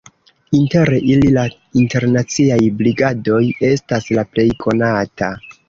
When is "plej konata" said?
4.35-5.35